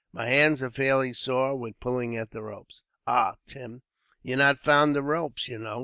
My 0.11 0.25
hands 0.25 0.63
are 0.63 0.71
fairly 0.71 1.13
sore, 1.13 1.55
with 1.55 1.79
pulling 1.79 2.17
at 2.17 2.31
the 2.31 2.41
ropes." 2.41 2.81
"Ah, 3.05 3.35
Tim, 3.47 3.83
you're 4.23 4.35
not 4.35 4.57
fond 4.57 4.97
of 4.97 5.03
ropes, 5.03 5.47
you 5.47 5.59
know. 5.59 5.79